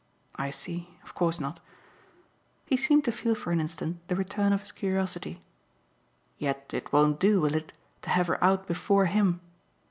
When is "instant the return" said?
3.61-4.51